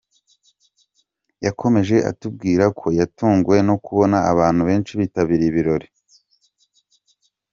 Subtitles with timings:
[1.45, 6.19] Yakomeje atubwira ko yatunguwe no kubona abantu benshi bitabiriye ibirori bye.